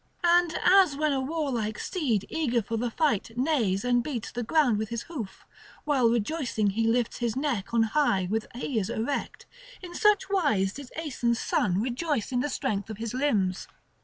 And 0.23 0.57
as 0.65 0.97
when 0.97 1.13
a 1.13 1.21
warlike 1.21 1.77
steed 1.77 2.25
eager 2.27 2.63
for 2.63 2.75
the 2.75 2.89
fight 2.89 3.37
neighs 3.37 3.85
and 3.85 4.01
beats 4.03 4.31
the 4.31 4.41
ground 4.41 4.79
with 4.79 4.89
his 4.89 5.03
hoof, 5.03 5.45
while 5.83 6.09
rejoicing 6.09 6.71
he 6.71 6.87
lifts 6.87 7.17
his 7.17 7.35
neck 7.35 7.71
on 7.71 7.83
high 7.83 8.27
with 8.27 8.47
ears 8.55 8.89
erect; 8.89 9.45
in 9.79 9.93
such 9.93 10.27
wise 10.27 10.73
did 10.73 10.89
Aeson's 10.99 11.39
son 11.39 11.79
rejoice 11.83 12.31
in 12.31 12.39
the 12.39 12.49
strength 12.49 12.89
of 12.89 12.97
his 12.97 13.13
limbs. 13.13 13.67